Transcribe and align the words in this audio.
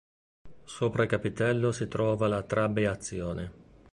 Sopra 0.63 1.03
il 1.03 1.09
capitello 1.09 1.71
si 1.71 1.87
trova 1.87 2.27
la 2.27 2.41
trabeazione. 2.41 3.51